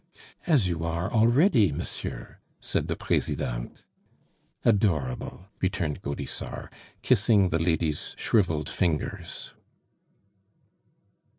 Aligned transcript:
"As 0.47 0.67
you 0.67 0.83
are 0.83 1.13
already, 1.13 1.71
monsieur!" 1.71 2.39
said 2.59 2.87
the 2.87 2.95
Presidente. 2.95 3.83
"Adorable!" 4.65 5.45
returned 5.61 6.01
Gaudissart, 6.01 6.73
kissing 7.03 7.49
the 7.49 7.59
lady's 7.59 8.15
shriveled 8.17 8.67
fingers. 8.67 9.53